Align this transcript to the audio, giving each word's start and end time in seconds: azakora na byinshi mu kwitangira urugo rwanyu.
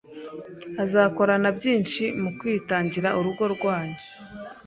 azakora 0.83 1.33
na 1.43 1.51
byinshi 1.57 2.03
mu 2.21 2.29
kwitangira 2.37 3.09
urugo 3.19 3.43
rwanyu. 3.55 3.97